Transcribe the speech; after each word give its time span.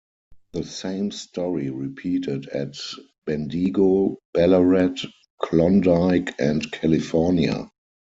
The 0.53 0.63
same 0.63 1.11
story 1.11 1.69
repeated 1.69 2.47
at 2.49 2.75
Bendigo, 3.27 4.17
Ballarat, 4.33 4.95
Klondike 5.39 6.33
and 6.39 6.71
California. 6.71 7.69